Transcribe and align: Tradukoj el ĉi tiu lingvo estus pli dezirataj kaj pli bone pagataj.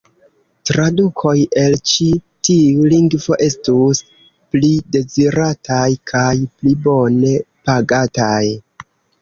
Tradukoj 0.67 1.33
el 1.63 1.75
ĉi 1.91 2.07
tiu 2.49 2.87
lingvo 2.95 3.37
estus 3.49 4.01
pli 4.55 4.73
dezirataj 4.97 5.85
kaj 6.13 6.33
pli 6.49 6.77
bone 6.89 7.39
pagataj. 7.71 8.45